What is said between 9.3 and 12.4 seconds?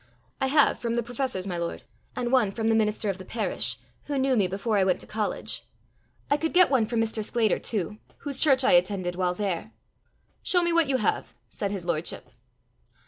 there." "Show me what you have," said his lordship.